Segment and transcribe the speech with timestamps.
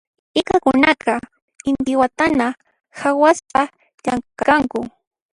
[0.39, 1.13] Inkakunaqa
[1.69, 2.57] intiwatanata
[2.97, 3.61] khawaspa
[4.01, 4.79] llamk'arqanku.